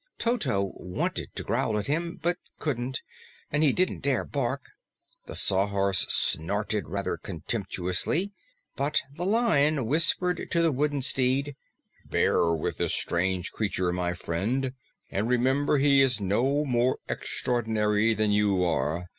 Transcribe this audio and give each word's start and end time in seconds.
Toto 0.17 0.71
wanted 0.77 1.35
to 1.35 1.43
growl 1.43 1.77
at 1.77 1.85
him, 1.85 2.17
but 2.23 2.37
couldn't, 2.57 3.01
and 3.51 3.61
he 3.61 3.71
didn't 3.71 3.99
dare 3.99 4.25
bark. 4.25 4.69
The 5.27 5.35
Sawhorse 5.35 6.07
snorted 6.09 6.87
rather 6.89 7.17
contemptuously, 7.17 8.33
but 8.75 9.03
the 9.13 9.25
Lion 9.27 9.85
whispered 9.85 10.47
to 10.49 10.63
the 10.63 10.71
wooden 10.71 11.03
steed, 11.03 11.55
"Bear 12.03 12.51
with 12.51 12.79
this 12.79 12.95
strange 12.95 13.51
creature, 13.51 13.93
my 13.93 14.13
friend, 14.15 14.73
and 15.11 15.29
remember 15.29 15.77
he 15.77 16.01
is 16.01 16.19
no 16.19 16.65
more 16.65 16.97
extraordinary 17.07 18.15
than 18.15 18.31
you 18.31 18.63
are. 18.63 19.05